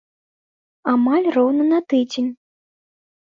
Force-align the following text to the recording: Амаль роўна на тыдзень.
Амаль 0.91 1.27
роўна 1.35 1.63
на 1.73 1.79
тыдзень. 1.93 2.31